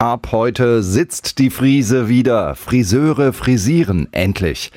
[0.00, 2.54] Ab heute sitzt die Friese wieder.
[2.54, 4.72] Friseure frisieren endlich.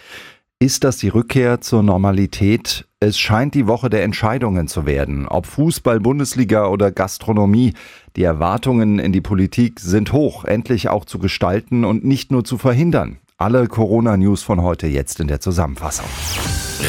[0.59, 2.85] Ist das die Rückkehr zur Normalität?
[2.99, 5.25] Es scheint die Woche der Entscheidungen zu werden.
[5.29, 7.73] Ob Fußball, Bundesliga oder Gastronomie.
[8.17, 12.57] Die Erwartungen in die Politik sind hoch, endlich auch zu gestalten und nicht nur zu
[12.57, 13.15] verhindern.
[13.37, 16.05] Alle Corona-News von heute jetzt in der Zusammenfassung.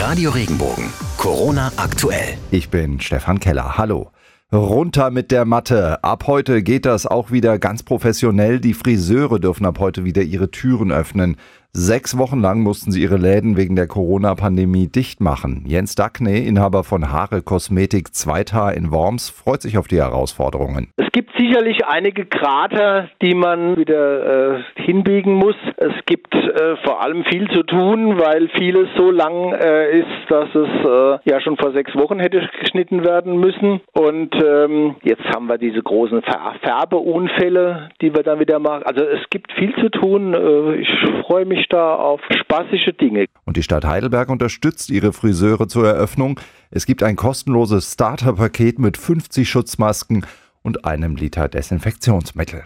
[0.00, 0.86] Radio Regenbogen.
[1.18, 2.36] Corona aktuell.
[2.50, 3.78] Ich bin Stefan Keller.
[3.78, 4.10] Hallo.
[4.52, 6.04] Runter mit der Matte.
[6.04, 8.60] Ab heute geht das auch wieder ganz professionell.
[8.60, 11.36] Die Friseure dürfen ab heute wieder ihre Türen öffnen.
[11.76, 15.64] Sechs Wochen lang mussten sie ihre Läden wegen der Corona-Pandemie dicht machen.
[15.66, 20.92] Jens Dackney, Inhaber von Haare Kosmetik Zweithaar in Worms, freut sich auf die Herausforderungen.
[20.96, 25.56] Es gibt sicherlich einige Krater, die man wieder äh, hinbiegen muss.
[25.76, 30.54] Es gibt äh, vor allem viel zu tun, weil vieles so lang äh, ist, dass
[30.54, 33.80] es äh, ja schon vor sechs Wochen hätte geschnitten werden müssen.
[33.92, 36.22] Und ähm, jetzt haben wir diese großen
[36.62, 38.84] Färbeunfälle, die wir dann wieder machen.
[38.84, 40.34] Also es gibt viel zu tun.
[40.34, 40.88] Äh, ich
[41.26, 43.26] freue mich da auf spaßige Dinge.
[43.44, 46.40] Und die Stadt Heidelberg unterstützt ihre Friseure zur Eröffnung.
[46.70, 50.26] Es gibt ein kostenloses Starterpaket mit 50 Schutzmasken
[50.62, 52.64] und einem Liter Desinfektionsmittel.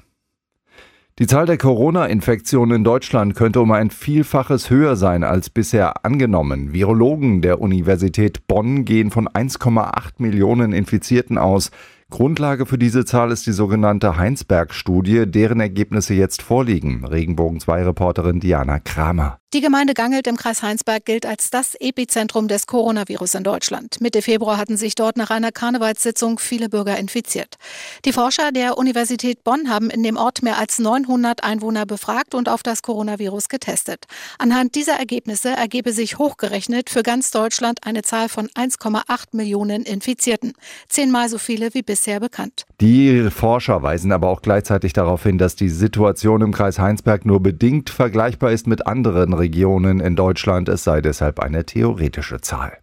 [1.19, 6.73] Die Zahl der Corona-Infektionen in Deutschland könnte um ein Vielfaches höher sein als bisher angenommen.
[6.73, 11.73] Virologen der Universität Bonn gehen von 1,8 Millionen Infizierten aus.
[12.11, 17.05] Grundlage für diese Zahl ist die sogenannte Heinsberg-Studie, deren Ergebnisse jetzt vorliegen.
[17.05, 19.39] Regenbogen 2 Reporterin Diana Kramer.
[19.55, 23.99] Die Gemeinde Gangelt im Kreis Heinsberg gilt als das Epizentrum des Coronavirus in Deutschland.
[24.01, 27.57] Mitte Februar hatten sich dort nach einer Karnevalssitzung viele Bürger infiziert.
[28.05, 32.51] Die Forscher der Universität Bonn haben in dem Ort mehr als 900 Einwohner befragt und
[32.51, 34.05] auf das Coronavirus getestet.
[34.39, 40.53] Anhand dieser Ergebnisse ergebe sich hochgerechnet für ganz Deutschland eine Zahl von 1,8 Millionen Infizierten.
[40.91, 42.65] Zehnmal so viele wie bisher bekannt.
[42.81, 47.41] Die Forscher weisen aber auch gleichzeitig darauf hin, dass die Situation im Kreis Heinsberg nur
[47.41, 50.69] bedingt vergleichbar ist mit anderen Regionen in Deutschland.
[50.69, 52.79] Es sei deshalb eine theoretische Zahl.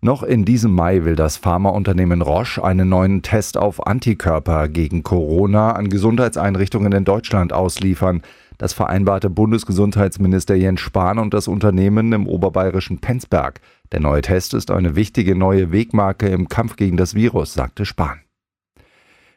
[0.00, 5.72] Noch in diesem Mai will das Pharmaunternehmen Roche einen neuen Test auf Antikörper gegen Corona
[5.72, 8.22] an Gesundheitseinrichtungen in Deutschland ausliefern.
[8.58, 13.60] Das vereinbarte Bundesgesundheitsminister Jens Spahn und das Unternehmen im oberbayerischen Penzberg.
[13.90, 18.20] Der neue Test ist eine wichtige neue Wegmarke im Kampf gegen das Virus, sagte Spahn.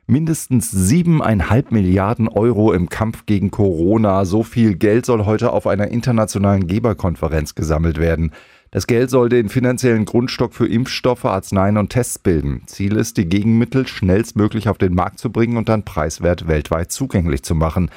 [0.06, 4.26] Mindestens siebeneinhalb Milliarden Euro im Kampf gegen Corona.
[4.26, 8.32] So viel Geld soll heute auf einer internationalen Geberkonferenz gesammelt werden.
[8.74, 12.64] Das Geld soll den finanziellen Grundstock für Impfstoffe, Arzneien und Tests bilden.
[12.68, 17.44] Ziel ist, die Gegenmittel schnellstmöglich auf den Markt zu bringen und dann preiswert weltweit zugänglich
[17.44, 17.92] zu machen.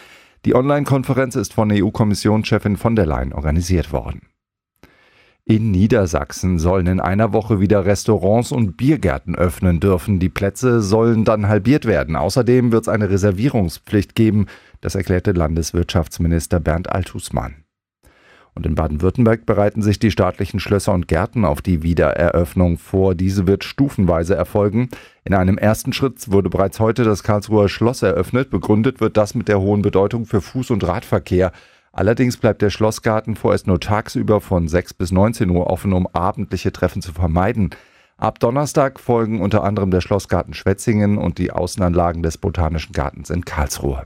[0.44, 4.22] Die Online-Konferenz ist von EU-Kommissionschefin von der Leyen organisiert worden.
[5.44, 10.18] In Niedersachsen sollen in einer Woche wieder Restaurants und Biergärten öffnen dürfen.
[10.18, 12.16] Die Plätze sollen dann halbiert werden.
[12.16, 14.46] Außerdem wird es eine Reservierungspflicht geben.
[14.80, 17.63] Das erklärte Landeswirtschaftsminister Bernd Althusmann.
[18.54, 23.14] Und in Baden-Württemberg bereiten sich die staatlichen Schlösser und Gärten auf die Wiedereröffnung vor.
[23.16, 24.90] Diese wird stufenweise erfolgen.
[25.24, 28.50] In einem ersten Schritt wurde bereits heute das Karlsruher Schloss eröffnet.
[28.50, 31.50] Begründet wird das mit der hohen Bedeutung für Fuß- und Radverkehr.
[31.92, 36.72] Allerdings bleibt der Schlossgarten vorerst nur tagsüber von 6 bis 19 Uhr offen, um abendliche
[36.72, 37.70] Treffen zu vermeiden.
[38.16, 43.44] Ab Donnerstag folgen unter anderem der Schlossgarten Schwetzingen und die Außenanlagen des Botanischen Gartens in
[43.44, 44.04] Karlsruhe.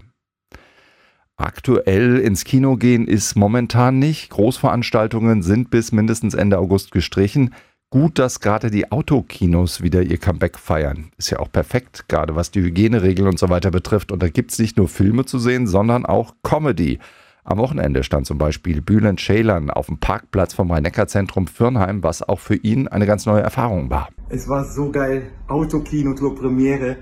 [1.41, 4.31] Aktuell ins Kino gehen ist momentan nicht.
[4.31, 7.55] Großveranstaltungen sind bis mindestens Ende August gestrichen.
[7.91, 11.13] Gut, dass gerade die Autokinos wieder ihr Comeback feiern.
[11.17, 14.11] Ist ja auch perfekt, gerade was die Hygieneregeln und so weiter betrifft.
[14.11, 16.99] Und da gibt es nicht nur Filme zu sehen, sondern auch Comedy.
[17.45, 22.41] Am Wochenende stand zum Beispiel Bülent Ceylan auf dem Parkplatz vom Rhein-Neckar-Zentrum Firnheim, was auch
[22.41, 24.09] für ihn eine ganz neue Erfahrung war.
[24.29, 25.31] Es war so geil.
[25.47, 26.97] Autokino zur Premiere.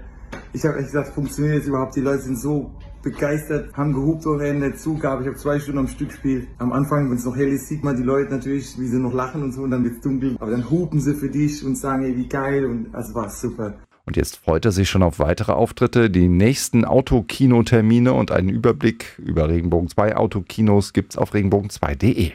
[0.53, 1.97] Ich habe echt gesagt, funktioniert das überhaupt?
[1.97, 2.75] Die Leute sind so
[3.06, 5.22] begeistert, haben gehupt ohne Ende, Zugabe.
[5.22, 6.49] Ich habe zwei Stunden am Stück gespielt.
[6.59, 9.15] Am Anfang, wenn es noch hell ist, sieht man die Leute natürlich, wie sie noch
[9.15, 10.37] lachen und so, und dann wird es dunkel.
[10.41, 12.66] Aber dann hupen sie für dich und sagen, ey, wie geil.
[12.66, 13.75] Und es war super.
[14.06, 16.11] Und jetzt freut er sich schon auf weitere Auftritte.
[16.11, 22.33] Die nächsten Autokinotermine und einen Überblick über Regenbogen 2 Autokinos gibt's auf regenbogen2.de.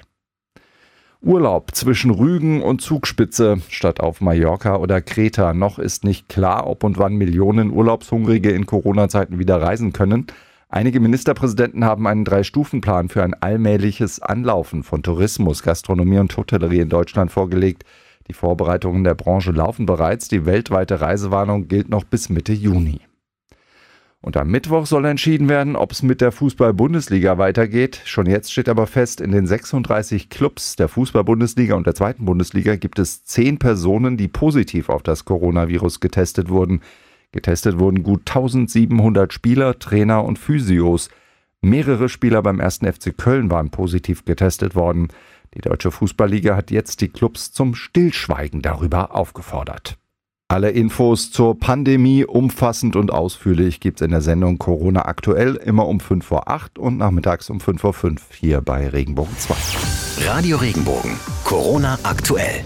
[1.21, 5.53] Urlaub zwischen Rügen und Zugspitze statt auf Mallorca oder Kreta.
[5.53, 10.27] Noch ist nicht klar, ob und wann Millionen Urlaubshungrige in Corona-Zeiten wieder reisen können.
[10.73, 16.87] Einige Ministerpräsidenten haben einen Drei-Stufen-Plan für ein allmähliches Anlaufen von Tourismus, Gastronomie und Hotellerie in
[16.87, 17.83] Deutschland vorgelegt.
[18.29, 20.29] Die Vorbereitungen der Branche laufen bereits.
[20.29, 23.01] Die weltweite Reisewarnung gilt noch bis Mitte Juni.
[24.21, 28.01] Und am Mittwoch soll entschieden werden, ob es mit der Fußball-Bundesliga weitergeht.
[28.05, 32.77] Schon jetzt steht aber fest, in den 36 Clubs der Fußball-Bundesliga und der zweiten Bundesliga
[32.77, 36.79] gibt es zehn Personen, die positiv auf das Coronavirus getestet wurden.
[37.31, 41.09] Getestet wurden gut 1700 Spieler, Trainer und Physios.
[41.61, 42.79] Mehrere Spieler beim 1.
[42.79, 45.07] FC Köln waren positiv getestet worden.
[45.53, 49.97] Die Deutsche Fußballliga hat jetzt die Clubs zum Stillschweigen darüber aufgefordert.
[50.51, 56.01] Alle Infos zur Pandemie umfassend und ausführlich gibt's in der Sendung Corona aktuell immer um
[56.01, 60.27] 5 vor 8 und nachmittags um 5 vor 5 hier bei Regenbogen 2.
[60.27, 61.11] Radio Regenbogen.
[61.45, 62.65] Corona aktuell.